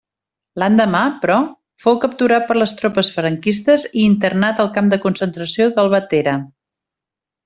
L'endemà, 0.61 1.01
però, 1.25 1.35
fou 1.83 1.99
capturat 2.05 2.47
per 2.47 2.57
les 2.59 2.73
tropes 2.81 3.11
franquistes 3.19 3.85
i 3.91 4.07
internat 4.07 4.63
al 4.65 4.71
camp 4.79 4.89
de 4.95 4.99
concentració 5.05 5.69
d'Albatera. 5.77 6.35